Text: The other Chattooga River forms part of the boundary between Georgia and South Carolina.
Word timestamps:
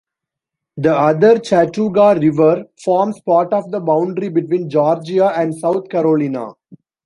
The 0.77 0.97
other 0.97 1.35
Chattooga 1.37 2.19
River 2.19 2.63
forms 2.83 3.19
part 3.21 3.53
of 3.53 3.69
the 3.69 3.79
boundary 3.79 4.29
between 4.29 4.67
Georgia 4.67 5.27
and 5.37 5.53
South 5.55 5.89
Carolina. 5.89 6.53